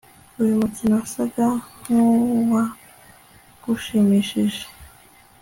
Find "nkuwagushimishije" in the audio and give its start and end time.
1.83-4.63